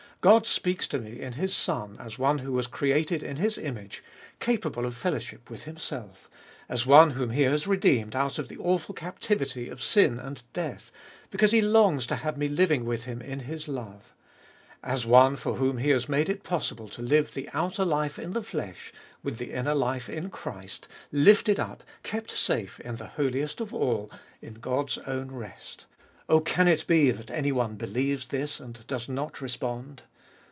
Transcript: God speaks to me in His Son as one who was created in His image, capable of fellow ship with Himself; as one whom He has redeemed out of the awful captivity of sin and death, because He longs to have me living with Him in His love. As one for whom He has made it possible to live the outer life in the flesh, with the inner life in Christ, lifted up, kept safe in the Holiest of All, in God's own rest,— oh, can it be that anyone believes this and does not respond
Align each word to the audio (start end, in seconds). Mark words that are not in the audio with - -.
God 0.23 0.45
speaks 0.45 0.87
to 0.89 0.99
me 0.99 1.19
in 1.19 1.33
His 1.33 1.51
Son 1.51 1.97
as 1.99 2.19
one 2.19 2.37
who 2.45 2.51
was 2.51 2.67
created 2.67 3.23
in 3.23 3.37
His 3.37 3.57
image, 3.57 4.03
capable 4.39 4.85
of 4.85 4.95
fellow 4.95 5.17
ship 5.17 5.49
with 5.49 5.63
Himself; 5.63 6.29
as 6.69 6.85
one 6.85 7.09
whom 7.09 7.31
He 7.31 7.41
has 7.41 7.65
redeemed 7.65 8.15
out 8.15 8.37
of 8.37 8.47
the 8.47 8.57
awful 8.59 8.93
captivity 8.93 9.67
of 9.67 9.81
sin 9.81 10.19
and 10.19 10.43
death, 10.53 10.91
because 11.31 11.51
He 11.51 11.59
longs 11.59 12.05
to 12.05 12.17
have 12.17 12.37
me 12.37 12.47
living 12.49 12.85
with 12.85 13.05
Him 13.05 13.19
in 13.19 13.39
His 13.39 13.67
love. 13.67 14.13
As 14.83 15.07
one 15.07 15.37
for 15.37 15.55
whom 15.55 15.79
He 15.79 15.89
has 15.89 16.07
made 16.07 16.29
it 16.29 16.43
possible 16.43 16.87
to 16.89 17.01
live 17.01 17.33
the 17.33 17.49
outer 17.51 17.83
life 17.83 18.19
in 18.19 18.33
the 18.33 18.43
flesh, 18.43 18.93
with 19.23 19.39
the 19.39 19.51
inner 19.53 19.73
life 19.73 20.07
in 20.07 20.29
Christ, 20.29 20.87
lifted 21.11 21.59
up, 21.59 21.81
kept 22.03 22.29
safe 22.29 22.79
in 22.81 22.97
the 22.97 23.07
Holiest 23.07 23.59
of 23.59 23.73
All, 23.73 24.11
in 24.39 24.53
God's 24.61 24.99
own 24.99 25.31
rest,— 25.31 25.87
oh, 26.29 26.39
can 26.41 26.67
it 26.67 26.85
be 26.85 27.09
that 27.09 27.31
anyone 27.31 27.75
believes 27.75 28.27
this 28.27 28.59
and 28.59 28.85
does 28.85 29.09
not 29.09 29.41
respond 29.41 30.03